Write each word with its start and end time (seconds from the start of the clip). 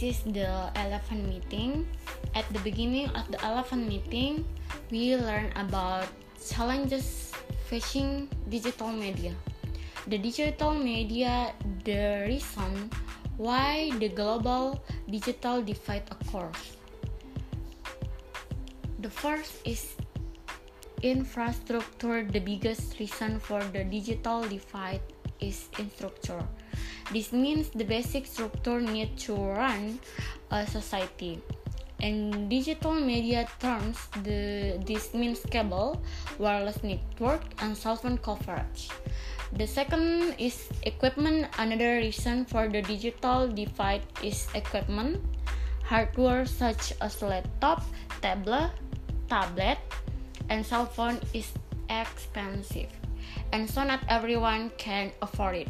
this 0.00 0.24
is 0.24 0.32
the 0.32 0.48
elephant 0.80 1.28
meeting. 1.28 1.84
At 2.32 2.48
the 2.56 2.58
beginning 2.64 3.12
of 3.12 3.28
the 3.28 3.36
elephant 3.44 3.84
meeting, 3.84 4.48
we 4.88 5.12
learn 5.12 5.52
about 5.60 6.08
challenges 6.40 7.36
facing 7.68 8.32
digital 8.48 8.88
media. 8.88 9.36
The 10.08 10.16
digital 10.16 10.72
media, 10.72 11.52
the 11.84 12.24
reason 12.24 12.88
why 13.36 13.92
the 14.00 14.08
global 14.08 14.80
digital 15.04 15.60
divide 15.60 16.08
occurs. 16.08 16.80
The 19.04 19.12
first 19.12 19.60
is 19.68 20.00
infrastructure. 21.04 22.24
The 22.24 22.40
biggest 22.40 22.96
reason 22.96 23.36
for 23.36 23.60
the 23.76 23.84
digital 23.84 24.48
divide 24.48 25.04
is 25.40 25.68
infrastructure. 25.78 26.42
This 27.12 27.32
means 27.32 27.70
the 27.70 27.84
basic 27.84 28.26
structure 28.26 28.80
need 28.80 29.18
to 29.26 29.34
run 29.34 29.98
a 30.50 30.66
society. 30.66 31.40
In 32.00 32.48
digital 32.48 32.94
media 32.94 33.46
terms, 33.58 33.98
the, 34.22 34.80
this 34.86 35.12
means 35.12 35.40
cable, 35.50 36.00
wireless 36.38 36.82
network, 36.82 37.42
and 37.60 37.76
cell 37.76 37.96
phone 37.96 38.16
coverage. 38.18 38.88
The 39.52 39.66
second 39.66 40.34
is 40.38 40.70
equipment. 40.84 41.48
Another 41.58 41.96
reason 41.96 42.46
for 42.46 42.68
the 42.68 42.80
digital 42.80 43.48
divide 43.48 44.06
is 44.22 44.46
equipment. 44.54 45.20
Hardware 45.84 46.46
such 46.46 46.94
as 47.02 47.20
laptop, 47.20 47.82
tablet, 48.22 48.70
tablet, 49.28 49.78
and 50.48 50.64
cell 50.64 50.86
phone 50.86 51.18
is 51.34 51.50
expensive, 51.90 52.88
and 53.52 53.68
so 53.68 53.84
not 53.84 54.00
everyone 54.08 54.70
can 54.76 55.12
afford 55.22 55.66
it. 55.66 55.68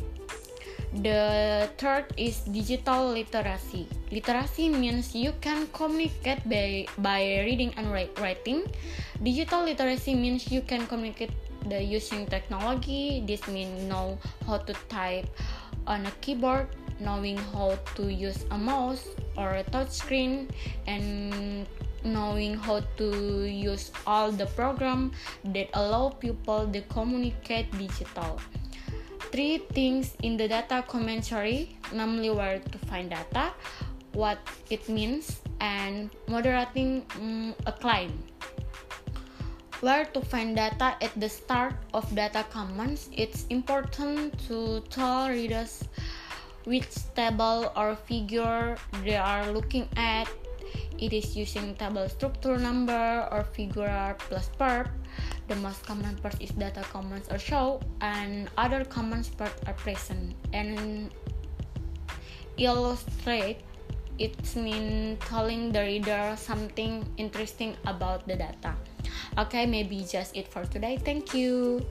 The 0.90 1.70
third 1.78 2.10
is 2.18 2.42
digital 2.50 3.14
literacy. 3.14 3.86
Literacy 4.10 4.68
means 4.68 5.14
you 5.14 5.32
can 5.40 5.68
communicate 5.70 6.42
by, 6.48 6.86
by 6.98 7.46
reading 7.46 7.72
and 7.76 7.92
writing. 7.92 8.66
Digital 9.22 9.62
literacy 9.62 10.14
means 10.14 10.50
you 10.50 10.62
can 10.62 10.88
communicate 10.88 11.30
the 11.68 11.80
using 11.80 12.26
technology. 12.26 13.22
This 13.24 13.46
means 13.46 13.86
know 13.86 14.18
how 14.46 14.58
to 14.58 14.72
type 14.88 15.30
on 15.86 16.06
a 16.06 16.10
keyboard, 16.20 16.66
knowing 16.98 17.38
how 17.54 17.78
to 17.94 18.12
use 18.12 18.44
a 18.50 18.58
mouse 18.58 19.06
or 19.36 19.50
a 19.50 19.62
touch 19.70 19.90
screen, 19.90 20.50
and 20.86 21.68
knowing 22.04 22.54
how 22.54 22.80
to 22.96 23.44
use 23.44 23.90
all 24.06 24.30
the 24.32 24.46
program 24.46 25.12
that 25.44 25.68
allow 25.74 26.10
people 26.10 26.66
to 26.66 26.80
communicate 26.82 27.70
digital 27.78 28.40
three 29.30 29.58
things 29.70 30.14
in 30.22 30.36
the 30.36 30.48
data 30.48 30.84
commentary, 30.86 31.76
namely 31.94 32.30
where 32.30 32.58
to 32.58 32.78
find 32.90 33.10
data, 33.10 33.54
what 34.12 34.38
it 34.70 34.88
means, 34.88 35.40
and 35.60 36.10
moderating 36.26 37.06
um, 37.16 37.54
a 37.66 37.72
claim. 37.72 38.10
Where 39.80 40.04
to 40.04 40.20
find 40.20 40.56
data 40.56 40.96
at 41.00 41.14
the 41.16 41.28
start 41.28 41.74
of 41.94 42.04
data 42.14 42.44
commons, 42.50 43.08
it's 43.16 43.46
important 43.48 44.36
to 44.48 44.82
tell 44.90 45.30
readers 45.30 45.84
which 46.64 46.90
table 47.14 47.72
or 47.74 47.96
figure 47.96 48.76
they 49.04 49.16
are 49.16 49.50
looking 49.52 49.88
at. 49.96 50.28
It 50.98 51.12
is 51.12 51.36
using 51.36 51.74
table 51.74 52.08
structure 52.08 52.58
number 52.58 53.28
or 53.30 53.44
figure 53.44 54.16
plus 54.28 54.50
perp 54.58 54.90
the 55.50 55.56
most 55.56 55.82
common 55.82 56.14
part 56.22 56.38
is 56.38 56.54
data 56.54 56.86
commons 56.94 57.26
are 57.28 57.38
show 57.38 57.82
and 58.00 58.48
other 58.56 58.84
common 58.84 59.26
part 59.36 59.52
are 59.66 59.74
present. 59.74 60.38
And 60.54 61.10
illustrate 62.56 63.58
it 64.18 64.38
means 64.54 65.18
telling 65.26 65.72
the 65.72 65.80
reader 65.80 66.36
something 66.38 67.02
interesting 67.16 67.74
about 67.84 68.28
the 68.28 68.36
data. 68.36 68.78
Okay 69.38 69.66
maybe 69.66 70.06
just 70.06 70.36
it 70.36 70.46
for 70.46 70.64
today. 70.70 71.02
Thank 71.02 71.34
you 71.34 71.82